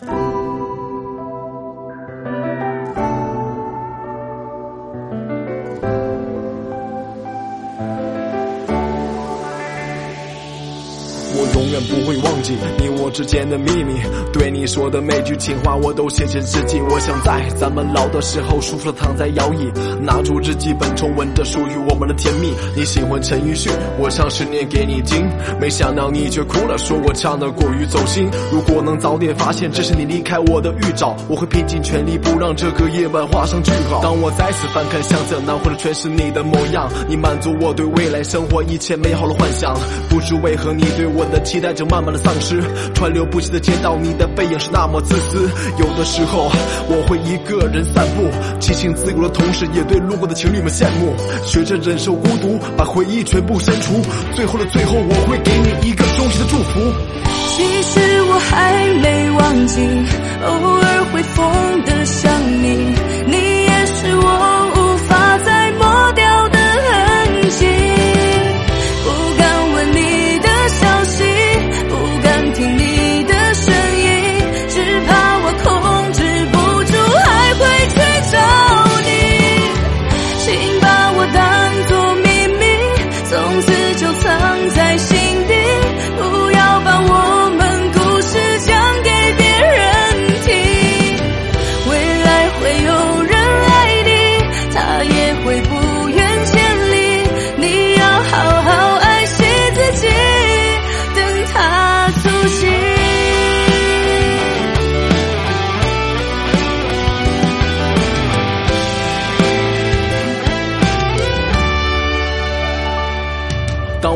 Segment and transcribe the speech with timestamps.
[0.00, 0.43] 我
[11.54, 13.94] 永远不会忘记你我之间的秘密，
[14.32, 16.80] 对你说的每句情话我都写进日记。
[16.90, 19.70] 我想在咱们老的时候，舒服的躺在摇椅，
[20.02, 22.52] 拿出日记本重温着属于我们的甜蜜。
[22.74, 28.28] 你喜欢陈奕迅，我唱十年给你听，没想到你却哭了，说我唱的过于走心。
[28.50, 34.00] 如果能早点发现这是你离开我的预兆，我会拼尽全力不让这个夜晚画上句号。
[34.02, 39.72] 当我再次翻看相册，拿回的全是你的模样，你满足我对未来生活一切美好的幻想。
[40.08, 42.60] 不知为何你对我的期待就慢慢的丧失，
[42.94, 45.48] 川流不息的街道，你的背影是那么自私。
[45.78, 46.50] 有的时候
[46.88, 51.14] 我会一个人散步，激情自由的同时，也对路过的情侣们羡慕。
[51.44, 54.00] 学着忍受孤独，把回忆全部删除。
[54.34, 56.80] 最后的最后，我会给你一个衷心的祝福。
[57.54, 59.80] 其实我还没忘记，
[60.44, 62.63] 偶尔会疯的想，你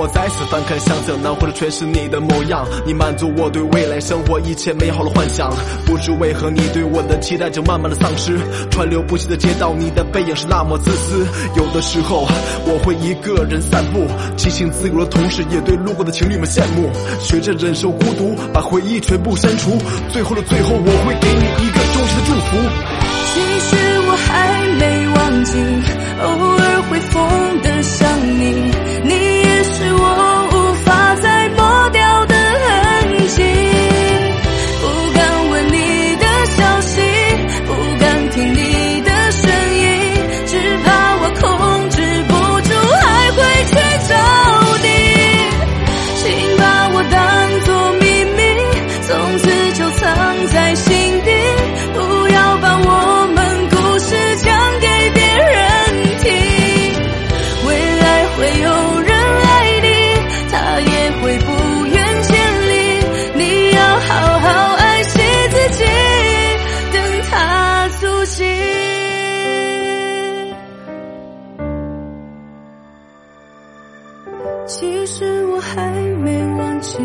[0.00, 2.66] 我再次翻看相册，拿回的全是你的模样。
[2.86, 5.52] 你满足我对未来生活一切美好的幻想。
[5.84, 8.38] 不知为何你对我的期待就慢慢的丧失。
[8.70, 11.26] 川流不息的街道，你的背影是那么自私。
[11.54, 12.26] 有的时候
[12.64, 14.06] 我会一个人散步，
[14.38, 16.90] 激情自由的同时，也对路过的情侣们羡慕。
[17.20, 19.76] 学着忍受孤独，把回忆全部删除。
[20.08, 22.56] 最后的最后，我会给你一个衷心的祝福。
[23.34, 23.36] 其
[23.68, 23.76] 实
[24.08, 25.58] 我还没忘记，
[26.22, 28.08] 偶尔会疯的想
[28.39, 28.39] 你
[75.74, 75.82] 还
[76.22, 76.98] 没忘记，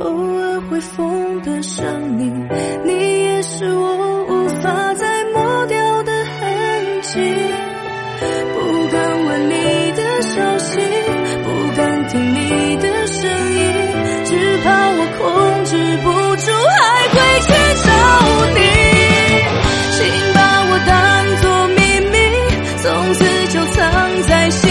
[0.00, 1.84] 偶尔会疯的想
[2.18, 2.30] 你，
[2.84, 7.20] 你也是我无法再抹掉的痕迹。
[8.52, 8.58] 不
[8.92, 10.78] 敢问你的消息，
[11.44, 13.62] 不敢听你的声音，
[14.26, 15.72] 只怕我控制
[16.02, 17.48] 不住，还会去
[17.84, 17.88] 找
[18.54, 18.60] 你。
[19.92, 19.98] 请
[20.34, 20.38] 把
[20.68, 20.92] 我当
[21.40, 21.78] 作秘
[22.12, 22.14] 密，
[22.82, 22.84] 从
[23.14, 23.82] 此就藏
[24.28, 24.70] 在心